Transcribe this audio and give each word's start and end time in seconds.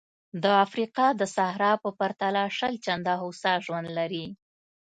د 0.43 0.45
افریقا 0.65 1.07
د 1.19 1.21
صحرا 1.35 1.73
په 1.83 1.89
پرتله 1.99 2.43
شل 2.57 2.73
چنده 2.85 3.13
هوسا 3.21 3.53
ژوند 3.65 3.87
لري. 3.97 4.25